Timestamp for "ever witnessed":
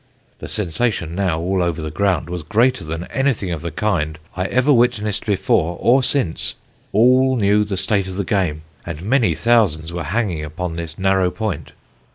4.45-5.27